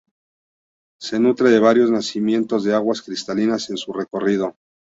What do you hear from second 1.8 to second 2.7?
nacimientos